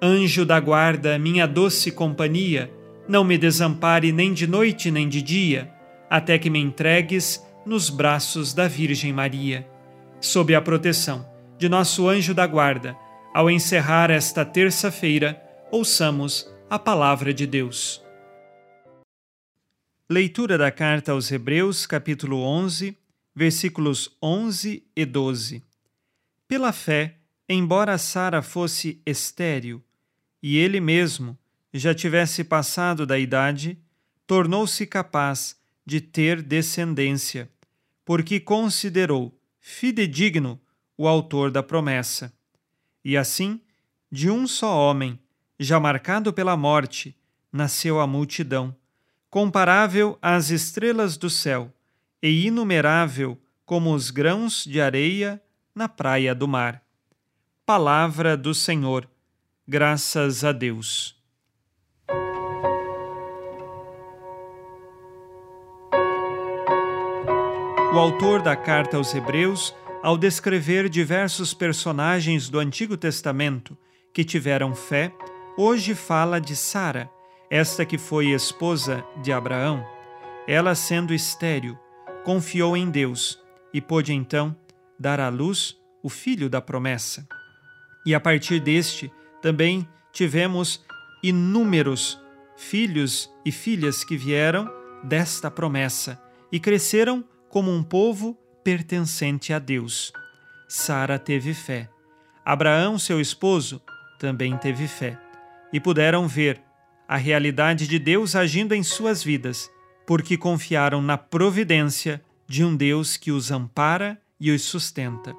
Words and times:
Anjo 0.00 0.44
da 0.44 0.60
guarda, 0.60 1.18
minha 1.18 1.46
doce 1.46 1.90
companhia, 1.90 2.70
não 3.08 3.24
me 3.24 3.38
desampare 3.38 4.12
nem 4.12 4.34
de 4.34 4.46
noite 4.46 4.90
nem 4.90 5.08
de 5.08 5.22
dia, 5.22 5.72
até 6.10 6.38
que 6.38 6.50
me 6.50 6.58
entregues 6.58 7.42
nos 7.64 7.88
braços 7.88 8.52
da 8.52 8.68
Virgem 8.68 9.10
Maria. 9.10 9.66
Sob 10.20 10.54
a 10.54 10.60
proteção 10.60 11.26
de 11.56 11.66
nosso 11.66 12.06
anjo 12.10 12.34
da 12.34 12.46
guarda, 12.46 12.94
ao 13.32 13.50
encerrar 13.50 14.10
esta 14.10 14.44
terça-feira, 14.44 15.42
ouçamos 15.72 16.46
a 16.68 16.78
palavra 16.78 17.32
de 17.32 17.46
Deus. 17.46 18.04
Leitura 20.10 20.58
da 20.58 20.70
carta 20.70 21.12
aos 21.12 21.32
Hebreus, 21.32 21.86
capítulo 21.86 22.42
11, 22.42 22.94
versículos 23.34 24.14
11 24.22 24.84
e 24.94 25.04
12. 25.06 25.62
Pela 26.46 26.70
fé, 26.70 27.16
embora 27.48 27.96
Sara 27.96 28.42
fosse 28.42 29.00
estéril 29.06 29.82
e 30.48 30.58
ele 30.58 30.80
mesmo 30.80 31.36
já 31.74 31.92
tivesse 31.92 32.44
passado 32.44 33.04
da 33.04 33.18
idade, 33.18 33.76
tornou-se 34.28 34.86
capaz 34.86 35.60
de 35.84 36.00
ter 36.00 36.40
descendência, 36.40 37.50
porque 38.04 38.38
considerou 38.38 39.36
fidedigno 39.58 40.60
o 40.96 41.08
autor 41.08 41.50
da 41.50 41.64
promessa. 41.64 42.32
E 43.04 43.16
assim, 43.16 43.60
de 44.08 44.30
um 44.30 44.46
só 44.46 44.72
homem, 44.72 45.18
já 45.58 45.80
marcado 45.80 46.32
pela 46.32 46.56
morte, 46.56 47.16
nasceu 47.52 47.98
a 47.98 48.06
multidão 48.06 48.72
comparável 49.28 50.16
às 50.22 50.50
estrelas 50.50 51.16
do 51.16 51.28
céu 51.28 51.74
e 52.22 52.46
inumerável 52.46 53.36
como 53.64 53.92
os 53.92 54.12
grãos 54.12 54.64
de 54.64 54.80
areia 54.80 55.42
na 55.74 55.88
praia 55.88 56.36
do 56.36 56.46
mar. 56.46 56.84
Palavra 57.66 58.36
do 58.36 58.54
Senhor. 58.54 59.10
Graças 59.68 60.44
a 60.44 60.52
Deus. 60.52 61.16
O 67.92 67.98
autor 67.98 68.42
da 68.42 68.54
carta 68.54 68.96
aos 68.96 69.12
Hebreus, 69.12 69.74
ao 70.04 70.16
descrever 70.16 70.88
diversos 70.88 71.52
personagens 71.52 72.48
do 72.48 72.60
Antigo 72.60 72.96
Testamento 72.96 73.76
que 74.14 74.22
tiveram 74.22 74.72
fé, 74.72 75.12
hoje 75.58 75.96
fala 75.96 76.40
de 76.40 76.54
Sara 76.54 77.10
esta 77.50 77.84
que 77.84 77.98
foi 77.98 78.28
esposa 78.28 79.04
de 79.20 79.32
Abraão, 79.32 79.84
ela 80.46 80.76
sendo 80.76 81.12
estéril, 81.12 81.76
confiou 82.24 82.76
em 82.76 82.88
Deus 82.88 83.36
e 83.74 83.80
pôde 83.80 84.12
então 84.12 84.54
dar 84.96 85.18
à 85.18 85.28
luz 85.28 85.76
o 86.04 86.08
filho 86.08 86.48
da 86.48 86.60
promessa. 86.60 87.26
E 88.04 88.14
a 88.14 88.20
partir 88.20 88.60
deste 88.60 89.10
também 89.40 89.88
tivemos 90.12 90.84
inúmeros 91.22 92.20
filhos 92.56 93.30
e 93.44 93.52
filhas 93.52 94.02
que 94.02 94.16
vieram 94.16 94.70
desta 95.04 95.50
promessa 95.50 96.20
e 96.50 96.58
cresceram 96.58 97.24
como 97.48 97.70
um 97.70 97.82
povo 97.82 98.36
pertencente 98.64 99.52
a 99.52 99.58
Deus. 99.58 100.12
Sara 100.68 101.18
teve 101.18 101.54
fé. 101.54 101.88
Abraão, 102.44 102.98
seu 102.98 103.20
esposo, 103.20 103.80
também 104.18 104.56
teve 104.56 104.88
fé. 104.88 105.18
E 105.72 105.78
puderam 105.78 106.26
ver 106.26 106.60
a 107.08 107.16
realidade 107.16 107.86
de 107.86 107.98
Deus 107.98 108.34
agindo 108.34 108.74
em 108.74 108.82
suas 108.82 109.22
vidas, 109.22 109.70
porque 110.06 110.36
confiaram 110.36 111.02
na 111.02 111.18
providência 111.18 112.22
de 112.48 112.64
um 112.64 112.76
Deus 112.76 113.16
que 113.16 113.30
os 113.30 113.50
ampara 113.50 114.20
e 114.40 114.50
os 114.50 114.62
sustenta. 114.62 115.34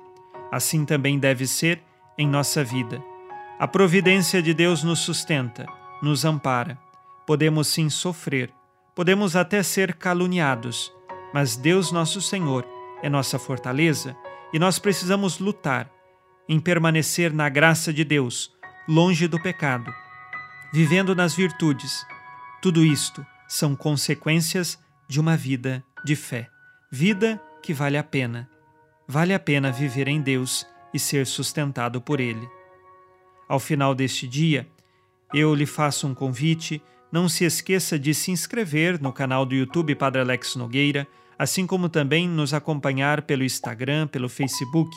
Assim 0.52 0.86
também 0.86 1.20
deve 1.20 1.46
ser 1.48 1.82
em 2.18 2.28
nossa 2.28 2.64
vida. 2.64 3.02
A 3.60 3.68
providência 3.68 4.42
de 4.42 4.54
Deus 4.54 4.84
nos 4.84 5.00
sustenta, 5.00 5.66
nos 6.02 6.26
ampara. 6.26 6.78
Podemos 7.26 7.68
sim 7.68 7.90
sofrer, 7.90 8.52
podemos 8.96 9.36
até 9.36 9.62
ser 9.64 9.96
caluniados, 9.96 10.92
mas 11.34 11.58
Deus 11.58 11.92
nosso 11.92 12.22
Senhor 12.22 12.66
é 13.02 13.10
nossa 13.10 13.38
fortaleza 13.38 14.16
e 14.54 14.60
nós 14.60 14.80
precisamos 14.80 15.40
lutar 15.40 15.90
em 16.48 16.60
permanecer 16.60 17.34
na 17.34 17.50
graça 17.50 17.92
de 17.92 18.04
Deus, 18.04 18.52
longe 18.88 19.28
do 19.28 19.42
pecado 19.42 19.94
vivendo 20.72 21.16
nas 21.16 21.34
virtudes. 21.34 22.06
Tudo 22.62 22.84
isto 22.84 23.26
são 23.48 23.76
consequências 23.76 24.80
de 25.08 25.20
uma 25.20 25.38
vida 25.38 25.84
de 26.04 26.16
fé. 26.16 26.50
Vida 26.92 27.42
que 27.62 27.74
vale 27.74 27.98
a 27.98 28.04
pena. 28.04 28.50
Vale 29.08 29.34
a 29.34 29.40
pena 29.40 29.72
viver 29.72 30.08
em 30.08 30.22
Deus 30.22 30.68
e 30.94 31.00
ser 31.00 31.26
sustentado 31.26 32.02
por 32.02 32.20
Ele. 32.20 32.48
Ao 33.48 33.60
final 33.60 33.96
deste 33.96 34.28
dia, 34.28 34.68
eu 35.34 35.54
lhe 35.56 35.66
faço 35.66 36.08
um 36.08 36.14
convite. 36.14 36.82
Não 37.12 37.30
se 37.30 37.46
esqueça 37.46 37.98
de 37.98 38.14
se 38.14 38.32
inscrever 38.32 39.02
no 39.02 39.14
canal 39.14 39.46
do 39.46 39.56
YouTube 39.56 39.96
Padre 39.96 40.22
Alex 40.22 40.56
Nogueira, 40.56 41.08
assim 41.40 41.66
como 41.66 41.88
também 41.88 42.28
nos 42.28 42.54
acompanhar 42.54 43.22
pelo 43.22 43.44
Instagram, 43.44 44.08
pelo 44.08 44.28
Facebook. 44.28 44.96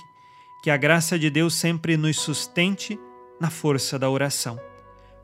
Que 0.62 0.70
a 0.70 0.76
graça 0.76 1.18
de 1.18 1.30
Deus 1.30 1.54
sempre 1.54 1.96
nos 1.96 2.18
sustente 2.18 2.98
na 3.40 3.50
força 3.50 3.98
da 3.98 4.10
oração. 4.10 4.60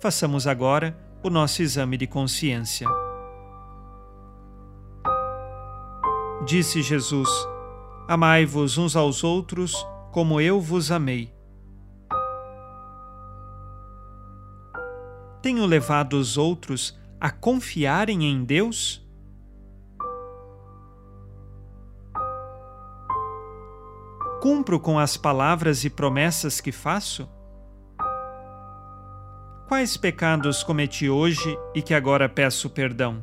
Façamos 0.00 0.46
agora 0.46 0.96
o 1.22 1.29
nosso 1.29 1.62
exame 1.62 1.96
de 1.96 2.06
consciência. 2.06 2.87
Disse 6.46 6.81
Jesus: 6.81 7.29
Amai-vos 8.06 8.79
uns 8.79 8.94
aos 8.94 9.25
outros 9.25 9.75
como 10.12 10.40
eu 10.40 10.61
vos 10.61 10.90
amei. 10.93 11.35
Tenho 15.46 15.64
levado 15.64 16.14
os 16.14 16.37
outros 16.37 16.98
a 17.20 17.31
confiarem 17.31 18.25
em 18.25 18.44
Deus? 18.44 19.00
Cumpro 24.43 24.81
com 24.81 24.98
as 24.98 25.16
palavras 25.16 25.84
e 25.84 25.88
promessas 25.88 26.60
que 26.60 26.72
faço? 26.72 27.28
Quais 29.69 29.96
pecados 29.96 30.64
cometi 30.64 31.08
hoje 31.08 31.56
e 31.72 31.81
que 31.81 31.94
agora 31.94 32.28
peço 32.28 32.69
perdão? 32.69 33.22